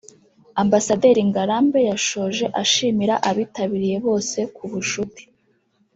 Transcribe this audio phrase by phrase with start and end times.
[0.63, 5.23] Ambasaderi Ngarambe yashoje ashimira abitabiriye bose ku bucuti